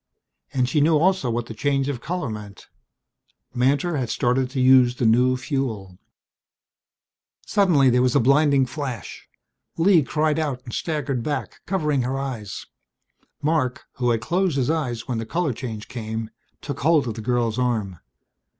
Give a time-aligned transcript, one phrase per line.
[0.51, 2.65] And she knew also what the change of color meant.
[3.53, 5.99] Mantor had started to use the new fuel!
[7.45, 9.29] Suddenly there was a blinding flash.
[9.77, 12.65] Lee cried out and staggered back, covering her eyes.
[13.43, 16.31] Marc, who had closed his eyes when the color change came,
[16.61, 17.99] took hold of the girl's arm.